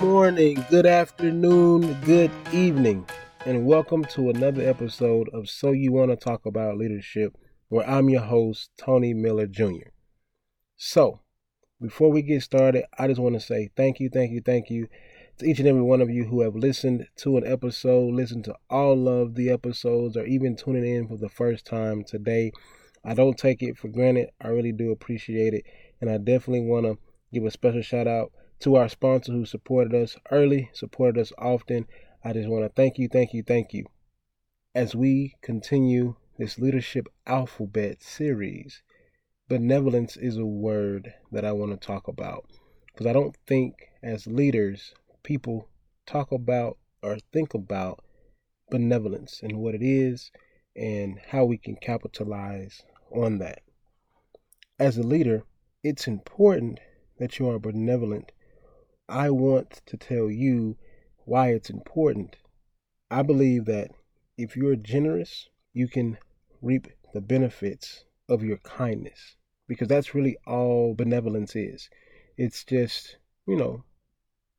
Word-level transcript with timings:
morning, 0.00 0.64
good 0.70 0.86
afternoon, 0.86 1.92
good 2.02 2.30
evening, 2.52 3.04
and 3.46 3.66
welcome 3.66 4.04
to 4.04 4.30
another 4.30 4.62
episode 4.62 5.28
of 5.30 5.50
So 5.50 5.72
You 5.72 5.90
Want 5.90 6.12
to 6.12 6.16
Talk 6.16 6.46
About 6.46 6.76
Leadership, 6.76 7.36
where 7.68 7.88
I'm 7.88 8.08
your 8.08 8.20
host, 8.20 8.70
Tony 8.78 9.12
Miller 9.12 9.48
Jr. 9.48 9.90
So, 10.76 11.22
before 11.80 12.12
we 12.12 12.22
get 12.22 12.42
started, 12.42 12.84
I 12.96 13.08
just 13.08 13.20
want 13.20 13.34
to 13.34 13.40
say 13.40 13.70
thank 13.76 13.98
you, 13.98 14.08
thank 14.08 14.30
you, 14.30 14.40
thank 14.40 14.70
you 14.70 14.86
to 15.38 15.44
each 15.44 15.58
and 15.58 15.66
every 15.66 15.82
one 15.82 16.00
of 16.00 16.10
you 16.10 16.26
who 16.26 16.42
have 16.42 16.54
listened 16.54 17.08
to 17.16 17.36
an 17.36 17.44
episode, 17.44 18.14
listened 18.14 18.44
to 18.44 18.54
all 18.70 19.08
of 19.08 19.34
the 19.34 19.50
episodes, 19.50 20.16
or 20.16 20.24
even 20.26 20.54
tuning 20.54 20.86
in 20.86 21.08
for 21.08 21.16
the 21.16 21.28
first 21.28 21.66
time 21.66 22.04
today. 22.04 22.52
I 23.04 23.14
don't 23.14 23.36
take 23.36 23.64
it 23.64 23.76
for 23.76 23.88
granted. 23.88 24.30
I 24.40 24.48
really 24.48 24.72
do 24.72 24.92
appreciate 24.92 25.54
it. 25.54 25.64
And 26.00 26.08
I 26.08 26.18
definitely 26.18 26.66
want 26.66 26.86
to 26.86 26.98
give 27.32 27.44
a 27.44 27.50
special 27.50 27.82
shout 27.82 28.06
out 28.06 28.30
to 28.60 28.74
our 28.74 28.88
sponsor 28.88 29.32
who 29.32 29.44
supported 29.44 29.94
us 29.94 30.16
early, 30.30 30.70
supported 30.72 31.20
us 31.20 31.32
often. 31.38 31.86
I 32.24 32.32
just 32.32 32.48
want 32.48 32.64
to 32.64 32.68
thank 32.68 32.98
you, 32.98 33.08
thank 33.08 33.32
you, 33.32 33.42
thank 33.42 33.72
you. 33.72 33.86
As 34.74 34.94
we 34.94 35.36
continue 35.42 36.16
this 36.38 36.58
leadership 36.58 37.08
alphabet 37.26 38.02
series, 38.02 38.82
benevolence 39.48 40.16
is 40.16 40.36
a 40.36 40.46
word 40.46 41.14
that 41.32 41.44
I 41.44 41.52
want 41.52 41.70
to 41.72 41.86
talk 41.86 42.08
about 42.08 42.44
because 42.86 43.06
I 43.06 43.12
don't 43.12 43.36
think 43.46 43.74
as 44.02 44.26
leaders 44.26 44.94
people 45.22 45.68
talk 46.06 46.32
about 46.32 46.78
or 47.02 47.18
think 47.32 47.54
about 47.54 48.00
benevolence 48.70 49.40
and 49.42 49.58
what 49.58 49.74
it 49.74 49.82
is 49.82 50.30
and 50.76 51.18
how 51.28 51.44
we 51.44 51.58
can 51.58 51.76
capitalize 51.76 52.82
on 53.10 53.38
that. 53.38 53.62
As 54.78 54.96
a 54.96 55.02
leader, 55.02 55.44
it's 55.82 56.06
important 56.06 56.80
that 57.18 57.38
you 57.38 57.48
are 57.50 57.58
benevolent. 57.58 58.32
I 59.08 59.30
want 59.30 59.80
to 59.86 59.96
tell 59.96 60.30
you 60.30 60.76
why 61.24 61.52
it's 61.52 61.70
important. 61.70 62.36
I 63.10 63.22
believe 63.22 63.64
that 63.64 63.90
if 64.36 64.54
you're 64.54 64.76
generous, 64.76 65.48
you 65.72 65.88
can 65.88 66.18
reap 66.60 66.88
the 67.14 67.22
benefits 67.22 68.04
of 68.28 68.44
your 68.44 68.58
kindness 68.58 69.36
because 69.66 69.88
that's 69.88 70.14
really 70.14 70.36
all 70.46 70.94
benevolence 70.94 71.56
is. 71.56 71.88
It's 72.36 72.64
just, 72.64 73.16
you 73.46 73.56
know, 73.56 73.84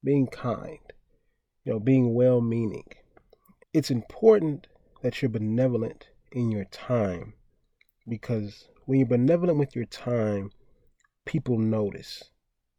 being 0.03 0.25
kind, 0.25 0.79
you 1.63 1.73
know, 1.73 1.79
being 1.79 2.15
well 2.15 2.41
meaning. 2.41 2.85
It's 3.71 3.91
important 3.91 4.65
that 5.03 5.21
you're 5.21 5.29
benevolent 5.29 6.09
in 6.31 6.51
your 6.51 6.65
time 6.65 7.33
because 8.07 8.67
when 8.85 8.97
you're 8.97 9.07
benevolent 9.07 9.59
with 9.59 9.75
your 9.75 9.85
time, 9.85 10.49
people 11.25 11.59
notice. 11.59 12.23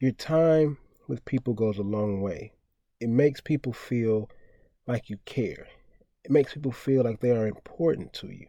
Your 0.00 0.12
time 0.12 0.78
with 1.11 1.25
people 1.25 1.53
goes 1.55 1.77
a 1.77 1.83
long 1.83 2.20
way. 2.22 2.53
It 3.00 3.08
makes 3.08 3.41
people 3.41 3.72
feel 3.72 4.30
like 4.86 5.11
you 5.11 5.19
care. 5.25 5.66
It 6.25 6.30
makes 6.30 6.55
people 6.55 6.70
feel 6.70 7.03
like 7.03 7.19
they 7.19 7.33
are 7.33 7.48
important 7.48 8.12
to 8.14 8.28
you. 8.28 8.47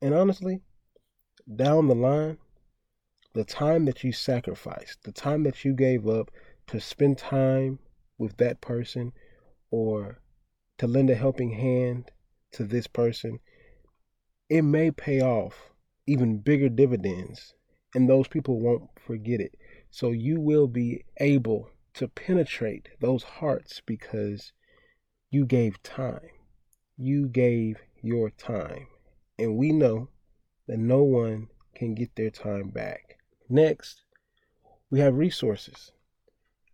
And 0.00 0.14
honestly, 0.14 0.62
down 1.56 1.88
the 1.88 1.94
line, 1.94 2.38
the 3.32 3.44
time 3.44 3.84
that 3.86 4.04
you 4.04 4.12
sacrificed, 4.12 5.02
the 5.02 5.12
time 5.12 5.42
that 5.42 5.64
you 5.64 5.74
gave 5.74 6.06
up 6.06 6.30
to 6.68 6.80
spend 6.80 7.18
time 7.18 7.80
with 8.16 8.36
that 8.36 8.60
person 8.60 9.12
or 9.70 10.20
to 10.78 10.86
lend 10.86 11.10
a 11.10 11.16
helping 11.16 11.50
hand 11.50 12.12
to 12.52 12.64
this 12.64 12.86
person, 12.86 13.40
it 14.48 14.62
may 14.62 14.92
pay 14.92 15.20
off 15.20 15.72
even 16.06 16.38
bigger 16.38 16.68
dividends, 16.68 17.54
and 17.94 18.08
those 18.08 18.28
people 18.28 18.60
won't 18.60 18.88
forget 19.00 19.40
it. 19.40 19.56
So 19.92 20.10
you 20.10 20.40
will 20.40 20.68
be 20.68 21.04
able 21.18 21.68
to 21.94 22.08
penetrate 22.08 22.88
those 23.00 23.22
hearts 23.22 23.82
because 23.84 24.52
you 25.30 25.44
gave 25.44 25.82
time. 25.82 26.30
You 26.96 27.28
gave 27.28 27.76
your 28.02 28.30
time. 28.30 28.86
And 29.38 29.58
we 29.58 29.70
know 29.70 30.08
that 30.66 30.78
no 30.78 31.02
one 31.02 31.48
can 31.74 31.94
get 31.94 32.16
their 32.16 32.30
time 32.30 32.70
back. 32.70 33.18
Next, 33.50 34.02
we 34.90 35.00
have 35.00 35.14
resources. 35.14 35.92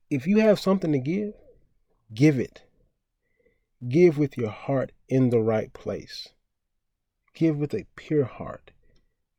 If 0.09 0.29
you 0.29 0.39
have 0.39 0.61
something 0.61 0.93
to 0.93 1.01
give, 1.01 1.35
give 2.15 2.39
it. 2.39 2.63
Give 3.89 4.17
with 4.17 4.39
your 4.39 4.51
heart 4.51 4.93
in 5.09 5.31
the 5.31 5.41
right 5.41 5.73
place. 5.73 6.29
Give 7.35 7.57
with 7.57 7.75
a 7.75 7.87
pure 7.97 8.27
heart. 8.27 8.71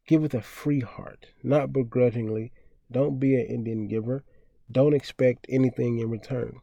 Give 0.06 0.22
with 0.22 0.34
a 0.34 0.41
free 0.41 0.81
heart, 0.81 1.28
not 1.41 1.72
begrudgingly. 1.72 2.51
Don't 2.91 3.19
be 3.19 3.35
an 3.35 3.45
Indian 3.45 3.88
giver. 3.88 4.23
Don't 4.72 4.94
expect 4.94 5.45
anything 5.50 6.00
in 6.00 6.09
return. 6.09 6.59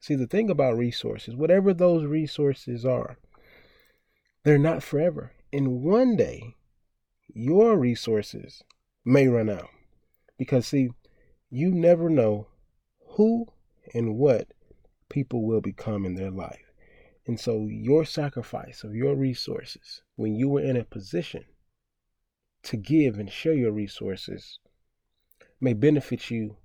See, 0.00 0.14
the 0.14 0.26
thing 0.26 0.48
about 0.48 0.76
resources, 0.76 1.36
whatever 1.36 1.74
those 1.74 2.04
resources 2.04 2.84
are, 2.84 3.18
they're 4.44 4.58
not 4.58 4.82
forever. 4.82 5.32
And 5.52 5.82
one 5.82 6.16
day, 6.16 6.56
your 7.34 7.76
resources 7.76 8.62
may 9.04 9.28
run 9.28 9.50
out. 9.50 9.68
Because, 10.38 10.66
see, 10.66 10.90
you 11.50 11.70
never 11.70 12.08
know 12.08 12.48
who 13.16 13.46
and 13.92 14.16
what 14.16 14.48
people 15.10 15.44
will 15.44 15.60
become 15.60 16.06
in 16.06 16.14
their 16.14 16.30
life. 16.30 16.72
And 17.26 17.38
so, 17.38 17.66
your 17.66 18.04
sacrifice 18.04 18.82
of 18.82 18.94
your 18.94 19.14
resources, 19.14 20.02
when 20.16 20.34
you 20.34 20.48
were 20.48 20.62
in 20.62 20.76
a 20.76 20.84
position 20.84 21.44
to 22.62 22.76
give 22.76 23.18
and 23.18 23.30
share 23.30 23.52
your 23.54 23.72
resources, 23.72 24.58
may 25.60 25.72
benefit 25.72 26.30
you 26.30 26.56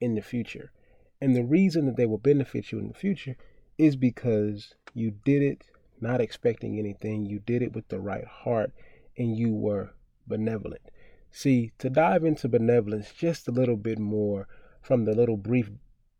in 0.00 0.14
the 0.14 0.22
future. 0.22 0.72
And 1.20 1.34
the 1.34 1.44
reason 1.44 1.86
that 1.86 1.96
they 1.96 2.06
will 2.06 2.18
benefit 2.18 2.70
you 2.70 2.78
in 2.78 2.88
the 2.88 2.94
future 2.94 3.36
is 3.78 3.96
because 3.96 4.74
you 4.94 5.10
did 5.10 5.42
it 5.42 5.64
not 6.00 6.20
expecting 6.20 6.78
anything, 6.78 7.24
you 7.24 7.38
did 7.38 7.62
it 7.62 7.72
with 7.72 7.88
the 7.88 8.00
right 8.00 8.26
heart, 8.26 8.72
and 9.16 9.36
you 9.36 9.54
were 9.54 9.94
benevolent. 10.26 10.82
See, 11.30 11.72
to 11.78 11.90
dive 11.90 12.24
into 12.24 12.48
benevolence 12.48 13.12
just 13.12 13.48
a 13.48 13.52
little 13.52 13.76
bit 13.76 13.98
more 13.98 14.46
from 14.82 15.04
the 15.04 15.14
little 15.14 15.36
brief 15.36 15.70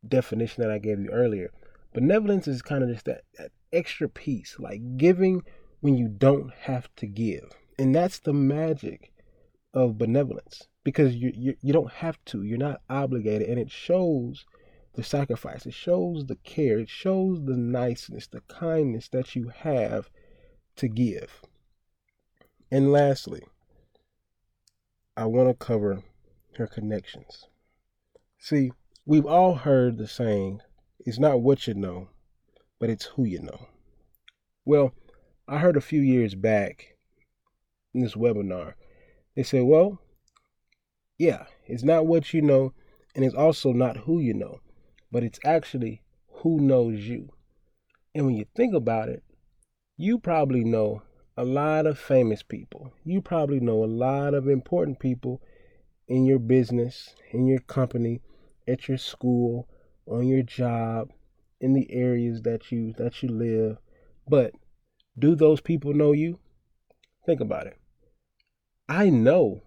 definition 0.07 0.63
that 0.63 0.71
I 0.71 0.79
gave 0.79 1.01
you 1.01 1.11
earlier, 1.11 1.53
benevolence 1.93 2.49
is 2.49 2.63
kind 2.63 2.83
of 2.83 2.91
just 2.91 3.05
that, 3.05 3.23
that 3.39 3.53
extra 3.73 4.09
piece, 4.09 4.57
like 4.59 4.97
giving 4.97 5.43
when 5.81 5.97
you 5.97 6.09
don't 6.09 6.53
have 6.63 6.89
to 6.97 7.07
give. 7.07 7.51
And 7.79 7.95
that's 7.95 8.19
the 8.19 8.33
magic 8.33 9.13
of 9.77 9.99
benevolence 9.99 10.67
because 10.85 11.15
you, 11.15 11.31
you, 11.35 11.55
you 11.61 11.73
don't 11.73 11.93
have 11.93 12.19
to, 12.25 12.43
you're 12.43 12.57
not 12.57 12.81
obligated, 12.89 13.47
and 13.49 13.61
it 13.61 13.71
shows 13.71 14.47
the 14.95 15.05
sacrifice, 15.05 15.67
it 15.67 15.75
shows 15.75 16.25
the 16.27 16.37
care, 16.37 16.79
it 16.79 16.89
shows 16.89 17.45
the 17.45 17.57
niceness, 17.57 18.27
the 18.27 18.41
kindness 18.49 19.09
that 19.11 19.37
you 19.37 19.53
have 19.55 20.09
to 20.77 20.89
give. 20.89 21.43
And 22.71 22.91
lastly, 22.91 23.43
I 25.15 25.27
want 25.27 25.49
to 25.49 25.55
cover 25.55 26.03
her 26.57 26.67
connections. 26.67 27.47
See, 28.39 28.73
we've 29.05 29.27
all 29.27 29.57
heard 29.57 29.99
the 29.99 30.09
saying, 30.09 30.63
it's 31.01 31.19
not 31.19 31.43
what 31.43 31.67
you 31.67 31.75
know, 31.75 32.09
but 32.79 32.89
it's 32.89 33.05
who 33.05 33.25
you 33.25 33.43
know. 33.43 33.69
Well, 34.65 34.95
I 35.47 35.59
heard 35.59 35.77
a 35.77 35.83
few 35.83 36.01
years 36.01 36.35
back 36.35 36.97
in 37.93 38.01
this 38.01 38.15
webinar, 38.15 38.75
they 39.37 39.43
said, 39.43 39.63
well, 39.65 40.01
yeah, 41.19 41.45
it's 41.67 41.85
not 41.85 42.07
what 42.07 42.35
you 42.35 42.43
know, 42.43 42.73
and 43.15 43.25
it's 43.25 43.35
also 43.35 43.73
not 43.73 43.99
who 43.99 44.19
you 44.19 44.35
know, 44.35 44.61
but 45.13 45.23
it's 45.23 45.39
actually 45.45 46.03
who 46.43 46.59
knows 46.59 47.01
you. 47.01 47.29
And 48.15 48.27
when 48.27 48.35
you 48.35 48.47
think 48.57 48.75
about 48.75 49.09
it, 49.09 49.23
you 49.97 50.19
probably 50.19 50.65
know 50.65 51.03
a 51.37 51.45
lot 51.45 51.87
of 51.87 51.99
famous 51.99 52.43
people. 52.43 52.93
You 53.05 53.21
probably 53.21 53.61
know 53.61 53.85
a 53.85 53.87
lot 53.87 54.35
of 54.35 54.49
important 54.49 54.99
people 54.99 55.43
in 56.09 56.25
your 56.25 56.39
business, 56.39 57.15
in 57.31 57.47
your 57.47 57.61
company, 57.61 58.23
at 58.67 58.89
your 58.89 58.99
school, 58.99 59.69
on 60.07 60.27
your 60.27 60.43
job, 60.43 61.11
in 61.61 61.75
the 61.75 61.91
areas 61.93 62.43
that 62.43 62.71
you 62.71 62.93
that 62.95 63.23
you 63.23 63.29
live. 63.29 63.79
But 64.29 64.53
do 65.19 65.35
those 65.35 65.61
people 65.61 65.95
know 65.95 66.13
you? 66.13 66.39
Think 67.25 67.41
about 67.41 67.67
it. 67.67 67.77
I 68.89 69.11
know 69.11 69.63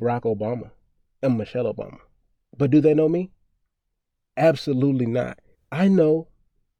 Barack 0.00 0.22
Obama 0.22 0.70
and 1.22 1.38
Michelle 1.38 1.72
Obama. 1.72 1.98
But 2.56 2.70
do 2.70 2.80
they 2.80 2.94
know 2.94 3.08
me? 3.08 3.30
Absolutely 4.36 5.06
not. 5.06 5.38
I 5.70 5.88
know 5.88 6.28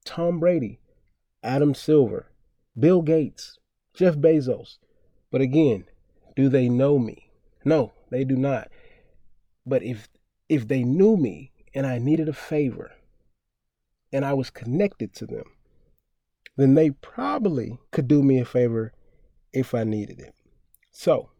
Tom 0.04 0.40
Brady, 0.40 0.80
Adam 1.42 1.74
Silver, 1.74 2.30
Bill 2.78 3.02
Gates, 3.02 3.58
Jeff 3.94 4.16
Bezos. 4.16 4.78
But 5.30 5.40
again, 5.40 5.84
do 6.34 6.48
they 6.48 6.68
know 6.68 6.98
me? 6.98 7.30
No, 7.64 7.92
they 8.10 8.24
do 8.24 8.36
not. 8.36 8.68
But 9.66 9.82
if 9.82 10.08
if 10.48 10.66
they 10.66 10.82
knew 10.82 11.16
me 11.16 11.52
and 11.74 11.86
I 11.86 11.98
needed 11.98 12.28
a 12.28 12.32
favor 12.32 12.92
and 14.12 14.24
I 14.24 14.32
was 14.32 14.50
connected 14.50 15.14
to 15.14 15.26
them, 15.26 15.44
then 16.56 16.74
they 16.74 16.90
probably 16.90 17.78
could 17.90 18.08
do 18.08 18.22
me 18.22 18.40
a 18.40 18.44
favor 18.44 18.92
if 19.52 19.74
I 19.74 19.84
needed 19.84 20.18
it. 20.20 20.34
So, 21.00 21.30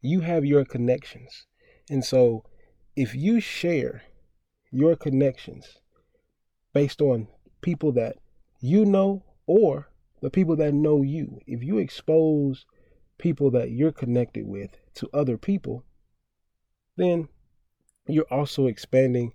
you 0.00 0.20
have 0.20 0.44
your 0.44 0.64
connections. 0.64 1.48
And 1.90 2.04
so, 2.04 2.44
if 2.94 3.12
you 3.12 3.40
share 3.40 4.02
your 4.70 4.94
connections, 4.94 5.80
based 6.72 7.02
on 7.02 7.26
people 7.60 7.90
that 7.90 8.18
you 8.60 8.84
know 8.84 9.24
or 9.48 9.90
the 10.22 10.30
people 10.30 10.54
that 10.54 10.74
know 10.74 11.02
you. 11.02 11.40
If 11.44 11.60
you 11.64 11.78
expose 11.78 12.66
people 13.18 13.50
that 13.50 13.72
you're 13.72 13.90
connected 13.90 14.46
with 14.46 14.70
to 14.94 15.10
other 15.12 15.36
people, 15.36 15.82
then 16.96 17.28
you're 18.06 18.30
also 18.30 18.68
expanding 18.68 19.32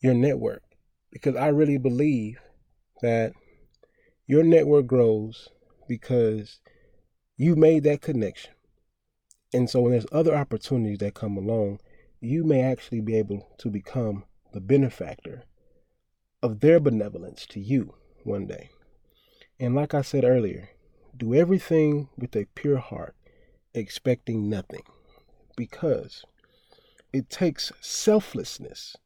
your 0.00 0.12
network. 0.12 0.64
Because 1.10 1.34
I 1.34 1.48
really 1.48 1.78
believe 1.78 2.36
that 3.00 3.32
your 4.26 4.44
network 4.44 4.86
grows 4.86 5.48
because 5.88 6.60
you 7.38 7.56
made 7.56 7.84
that 7.84 8.02
connection. 8.02 8.52
And 9.52 9.68
so 9.68 9.80
when 9.80 9.92
there's 9.92 10.06
other 10.12 10.34
opportunities 10.34 10.98
that 10.98 11.14
come 11.14 11.36
along, 11.36 11.80
you 12.20 12.44
may 12.44 12.62
actually 12.62 13.00
be 13.00 13.16
able 13.16 13.48
to 13.58 13.70
become 13.70 14.24
the 14.52 14.60
benefactor 14.60 15.44
of 16.42 16.60
their 16.60 16.80
benevolence 16.80 17.46
to 17.46 17.60
you 17.60 17.94
one 18.24 18.46
day. 18.46 18.70
And 19.58 19.74
like 19.74 19.94
I 19.94 20.02
said 20.02 20.24
earlier, 20.24 20.70
do 21.16 21.34
everything 21.34 22.08
with 22.16 22.36
a 22.36 22.46
pure 22.54 22.78
heart, 22.78 23.16
expecting 23.74 24.48
nothing, 24.48 24.82
because 25.56 26.24
it 27.12 27.30
takes 27.30 27.72
selflessness 27.80 28.96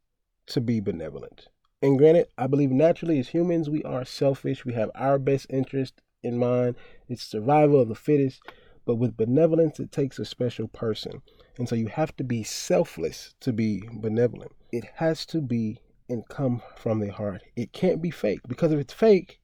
to 0.46 0.60
be 0.60 0.80
benevolent. 0.80 1.48
And 1.80 1.98
granted, 1.98 2.28
I 2.36 2.46
believe 2.46 2.70
naturally 2.70 3.18
as 3.18 3.28
humans, 3.28 3.70
we 3.70 3.82
are 3.84 4.04
selfish. 4.04 4.64
We 4.64 4.74
have 4.74 4.90
our 4.94 5.18
best 5.18 5.46
interest 5.50 6.02
in 6.22 6.38
mind. 6.38 6.76
It's 7.08 7.22
survival 7.22 7.80
of 7.80 7.88
the 7.88 7.94
fittest. 7.94 8.40
But 8.84 8.96
with 8.96 9.16
benevolence, 9.16 9.78
it 9.78 9.92
takes 9.92 10.18
a 10.18 10.24
special 10.24 10.68
person. 10.68 11.22
And 11.58 11.68
so 11.68 11.74
you 11.74 11.88
have 11.88 12.16
to 12.16 12.24
be 12.24 12.42
selfless 12.42 13.34
to 13.40 13.52
be 13.52 13.82
benevolent. 13.92 14.52
It 14.72 14.84
has 14.96 15.24
to 15.26 15.40
be 15.40 15.78
and 16.08 16.28
come 16.28 16.62
from 16.76 17.00
the 17.00 17.10
heart. 17.10 17.42
It 17.56 17.72
can't 17.72 18.02
be 18.02 18.10
fake 18.10 18.40
because 18.46 18.72
if 18.72 18.78
it's 18.78 18.92
fake, 18.92 19.40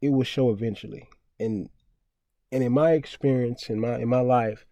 it 0.00 0.10
will 0.10 0.24
show 0.24 0.50
eventually. 0.50 1.08
And 1.38 1.68
and 2.52 2.62
in 2.62 2.72
my 2.72 2.92
experience 2.92 3.68
in 3.68 3.80
my 3.80 3.98
in 3.98 4.08
my 4.08 4.20
life 4.20 4.64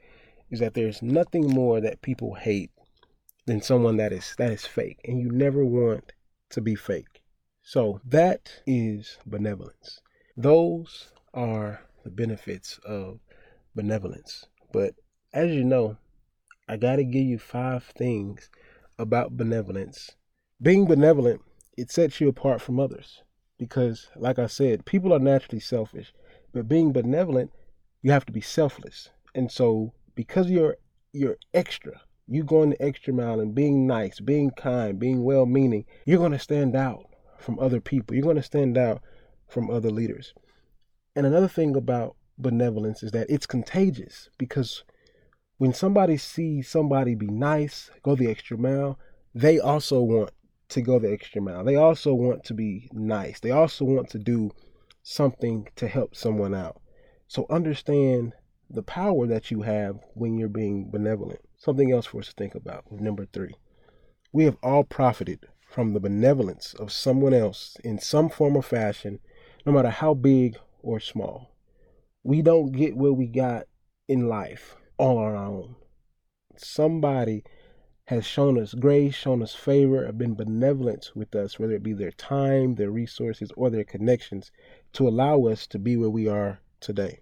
is 0.50 0.60
that 0.60 0.74
there's 0.74 1.02
nothing 1.02 1.48
more 1.48 1.80
that 1.80 2.02
people 2.02 2.34
hate 2.34 2.70
than 3.46 3.60
someone 3.60 3.96
that 3.96 4.12
is 4.12 4.34
that 4.38 4.52
is 4.52 4.66
fake 4.66 5.00
and 5.04 5.20
you 5.20 5.30
never 5.30 5.64
want 5.64 6.12
to 6.50 6.60
be 6.60 6.74
fake. 6.74 7.22
So 7.62 8.00
that 8.04 8.60
is 8.66 9.18
benevolence. 9.26 10.00
Those 10.36 11.08
are 11.34 11.82
the 12.04 12.10
benefits 12.10 12.78
of 12.84 13.20
benevolence. 13.74 14.46
But 14.72 14.94
as 15.32 15.50
you 15.50 15.64
know, 15.64 15.96
I 16.68 16.76
got 16.76 16.96
to 16.96 17.04
give 17.04 17.24
you 17.24 17.38
five 17.38 17.84
things 17.84 18.50
about 18.98 19.36
benevolence. 19.36 20.10
Being 20.60 20.86
benevolent, 20.86 21.40
it 21.76 21.90
sets 21.90 22.20
you 22.20 22.28
apart 22.28 22.60
from 22.60 22.78
others 22.78 23.22
because 23.58 24.08
like 24.16 24.38
I 24.38 24.46
said, 24.46 24.84
people 24.84 25.12
are 25.12 25.18
naturally 25.18 25.60
selfish, 25.60 26.12
but 26.52 26.68
being 26.68 26.92
benevolent, 26.92 27.50
you 28.02 28.10
have 28.10 28.26
to 28.26 28.32
be 28.32 28.40
selfless. 28.40 29.10
And 29.34 29.50
so 29.50 29.92
because 30.14 30.50
you're 30.50 30.76
you're 31.12 31.36
extra, 31.52 32.00
you 32.26 32.44
going 32.44 32.70
the 32.70 32.82
extra 32.82 33.12
mile 33.12 33.40
and 33.40 33.54
being 33.54 33.86
nice, 33.86 34.20
being 34.20 34.50
kind, 34.50 34.98
being 34.98 35.22
well 35.24 35.46
meaning, 35.46 35.84
you're 36.06 36.18
going 36.18 36.32
to 36.32 36.38
stand 36.38 36.74
out 36.74 37.04
from 37.38 37.58
other 37.58 37.80
people. 37.80 38.14
You're 38.14 38.24
going 38.24 38.36
to 38.36 38.42
stand 38.42 38.78
out 38.78 39.02
from 39.48 39.70
other 39.70 39.90
leaders. 39.90 40.32
And 41.14 41.26
another 41.26 41.48
thing 41.48 41.76
about 41.76 42.16
benevolence 42.38 43.02
is 43.02 43.12
that 43.12 43.30
it's 43.30 43.46
contagious 43.46 44.28
because 44.38 44.84
when 45.58 45.72
somebody 45.72 46.16
sees 46.16 46.68
somebody 46.68 47.14
be 47.14 47.28
nice, 47.28 47.90
go 48.02 48.14
the 48.14 48.30
extra 48.30 48.58
mile, 48.58 48.98
they 49.34 49.60
also 49.60 50.00
want 50.00 50.30
to 50.70 50.80
go 50.80 50.98
the 50.98 51.12
extra 51.12 51.40
mile. 51.40 51.64
They 51.64 51.76
also 51.76 52.14
want 52.14 52.44
to 52.44 52.54
be 52.54 52.88
nice. 52.92 53.40
They 53.40 53.50
also 53.50 53.84
want 53.84 54.08
to 54.10 54.18
do 54.18 54.50
something 55.02 55.68
to 55.76 55.86
help 55.86 56.16
someone 56.16 56.54
out. 56.54 56.80
So 57.28 57.46
understand 57.50 58.32
the 58.70 58.82
power 58.82 59.26
that 59.26 59.50
you 59.50 59.62
have 59.62 59.98
when 60.14 60.38
you're 60.38 60.48
being 60.48 60.90
benevolent. 60.90 61.40
Something 61.58 61.92
else 61.92 62.06
for 62.06 62.20
us 62.20 62.28
to 62.28 62.32
think 62.32 62.54
about 62.54 62.90
number 62.90 63.26
three. 63.26 63.54
We 64.32 64.44
have 64.44 64.56
all 64.62 64.84
profited 64.84 65.46
from 65.68 65.92
the 65.92 66.00
benevolence 66.00 66.74
of 66.74 66.90
someone 66.90 67.34
else 67.34 67.76
in 67.84 67.98
some 67.98 68.28
form 68.28 68.56
or 68.56 68.62
fashion, 68.62 69.20
no 69.64 69.72
matter 69.72 69.90
how 69.90 70.14
big 70.14 70.56
or 70.82 71.00
small. 71.00 71.51
We 72.24 72.42
don't 72.42 72.72
get 72.72 72.96
where 72.96 73.12
we 73.12 73.26
got 73.26 73.66
in 74.08 74.28
life 74.28 74.76
all 74.96 75.18
on 75.18 75.24
our 75.24 75.36
own. 75.36 75.74
Somebody 76.56 77.44
has 78.06 78.24
shown 78.24 78.60
us 78.60 78.74
grace, 78.74 79.14
shown 79.14 79.42
us 79.42 79.54
favor, 79.54 80.06
have 80.06 80.18
been 80.18 80.34
benevolent 80.34 81.10
with 81.14 81.34
us, 81.34 81.58
whether 81.58 81.72
it 81.72 81.82
be 81.82 81.92
their 81.92 82.10
time, 82.12 82.74
their 82.74 82.90
resources, 82.90 83.50
or 83.56 83.70
their 83.70 83.84
connections, 83.84 84.50
to 84.92 85.08
allow 85.08 85.46
us 85.46 85.66
to 85.68 85.78
be 85.78 85.96
where 85.96 86.10
we 86.10 86.28
are 86.28 86.60
today. 86.80 87.20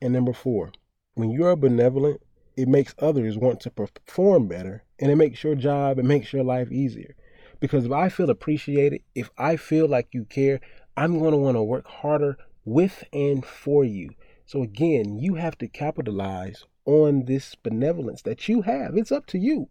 And 0.00 0.12
number 0.12 0.32
four, 0.32 0.72
when 1.14 1.30
you 1.30 1.44
are 1.44 1.56
benevolent, 1.56 2.20
it 2.56 2.68
makes 2.68 2.94
others 2.98 3.36
want 3.36 3.60
to 3.60 3.70
perform 3.70 4.48
better 4.48 4.84
and 4.98 5.10
it 5.10 5.16
makes 5.16 5.44
your 5.44 5.54
job, 5.54 5.98
it 5.98 6.04
makes 6.04 6.32
your 6.32 6.44
life 6.44 6.72
easier. 6.72 7.14
Because 7.60 7.84
if 7.84 7.92
I 7.92 8.08
feel 8.08 8.30
appreciated, 8.30 9.02
if 9.14 9.30
I 9.36 9.56
feel 9.56 9.86
like 9.86 10.08
you 10.12 10.24
care, 10.24 10.60
I'm 10.96 11.18
going 11.18 11.32
to 11.32 11.36
want 11.36 11.56
to 11.56 11.62
work 11.62 11.86
harder 11.86 12.36
with 12.64 13.04
and 13.12 13.44
for 13.44 13.84
you. 13.84 14.10
So 14.50 14.64
again, 14.64 15.16
you 15.20 15.36
have 15.36 15.56
to 15.58 15.68
capitalize 15.68 16.64
on 16.84 17.26
this 17.26 17.54
benevolence 17.54 18.22
that 18.22 18.48
you 18.48 18.62
have. 18.62 18.96
It's 18.96 19.12
up 19.12 19.26
to 19.26 19.38
you. 19.38 19.68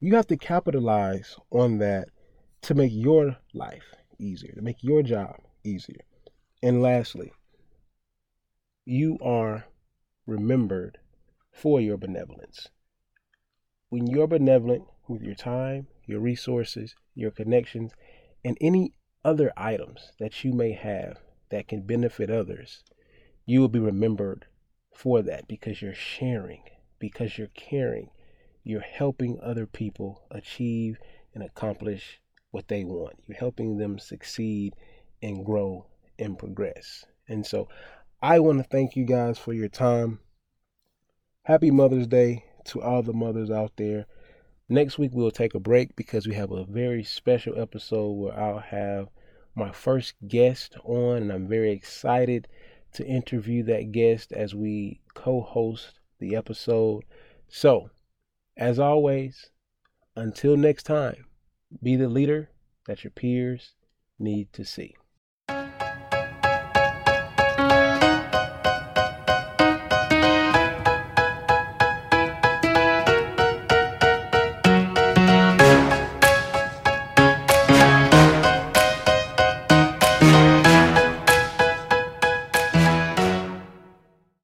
You 0.00 0.16
have 0.16 0.26
to 0.26 0.36
capitalize 0.36 1.36
on 1.52 1.78
that 1.78 2.08
to 2.62 2.74
make 2.74 2.90
your 2.92 3.36
life 3.54 3.94
easier, 4.18 4.52
to 4.54 4.62
make 4.62 4.82
your 4.82 5.04
job 5.04 5.36
easier. 5.62 6.00
And 6.60 6.82
lastly, 6.82 7.30
you 8.84 9.16
are 9.22 9.66
remembered 10.26 10.98
for 11.52 11.80
your 11.80 11.96
benevolence. 11.96 12.66
When 13.90 14.08
you're 14.08 14.26
benevolent 14.26 14.86
with 15.06 15.22
your 15.22 15.36
time, 15.36 15.86
your 16.04 16.18
resources, 16.18 16.96
your 17.14 17.30
connections, 17.30 17.92
and 18.44 18.58
any 18.60 18.92
other 19.24 19.52
items 19.56 20.14
that 20.18 20.42
you 20.42 20.52
may 20.52 20.72
have 20.72 21.18
that 21.50 21.68
can 21.68 21.82
benefit 21.82 22.28
others, 22.28 22.82
you 23.46 23.60
will 23.60 23.68
be 23.68 23.78
remembered 23.78 24.46
for 24.94 25.22
that 25.22 25.48
because 25.48 25.80
you're 25.80 25.94
sharing, 25.94 26.62
because 26.98 27.38
you're 27.38 27.48
caring, 27.48 28.10
you're 28.62 28.80
helping 28.80 29.38
other 29.40 29.66
people 29.66 30.22
achieve 30.30 30.98
and 31.34 31.42
accomplish 31.42 32.20
what 32.50 32.68
they 32.68 32.84
want. 32.84 33.16
You're 33.26 33.38
helping 33.38 33.78
them 33.78 33.98
succeed 33.98 34.74
and 35.22 35.44
grow 35.44 35.86
and 36.18 36.38
progress. 36.38 37.04
And 37.28 37.46
so 37.46 37.68
I 38.20 38.40
want 38.40 38.58
to 38.58 38.64
thank 38.64 38.96
you 38.96 39.04
guys 39.04 39.38
for 39.38 39.52
your 39.52 39.68
time. 39.68 40.20
Happy 41.44 41.70
Mother's 41.70 42.06
Day 42.06 42.44
to 42.66 42.82
all 42.82 43.02
the 43.02 43.12
mothers 43.12 43.50
out 43.50 43.72
there. 43.76 44.06
Next 44.68 44.98
week, 44.98 45.10
we'll 45.14 45.30
take 45.30 45.54
a 45.54 45.60
break 45.60 45.96
because 45.96 46.28
we 46.28 46.34
have 46.34 46.52
a 46.52 46.64
very 46.64 47.02
special 47.02 47.58
episode 47.58 48.12
where 48.12 48.38
I'll 48.38 48.58
have 48.58 49.08
my 49.54 49.72
first 49.72 50.14
guest 50.28 50.76
on, 50.84 51.16
and 51.16 51.32
I'm 51.32 51.48
very 51.48 51.72
excited 51.72 52.46
to 52.92 53.06
interview 53.06 53.62
that 53.64 53.92
guest 53.92 54.32
as 54.32 54.54
we 54.54 55.00
co 55.14 55.40
host 55.40 56.00
the 56.18 56.36
episode. 56.36 57.04
So, 57.48 57.90
as 58.56 58.78
always, 58.78 59.50
until 60.16 60.56
next 60.56 60.84
time, 60.84 61.26
be 61.82 61.96
the 61.96 62.08
leader 62.08 62.50
that 62.86 63.04
your 63.04 63.10
peers 63.10 63.74
need 64.18 64.52
to 64.52 64.64
see. 64.64 64.96